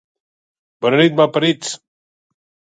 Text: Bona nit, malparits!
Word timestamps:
Bona 0.85 0.99
nit, 1.03 1.15
malparits! 1.21 1.79